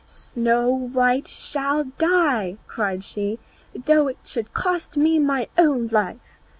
"Snow 0.03 0.67
white 0.73 1.27
shall 1.27 1.83
die," 1.83 2.57
cried 2.65 3.03
she, 3.03 3.37
"though 3.75 4.07
it 4.07 4.17
should 4.25 4.51
cost 4.51 4.97
me 4.97 5.19
my 5.19 5.47
own 5.59 5.89
life!" 5.91 6.17